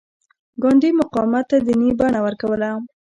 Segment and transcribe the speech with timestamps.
[0.61, 2.71] ګاندي مقاومت ته دیني بڼه ورکوله.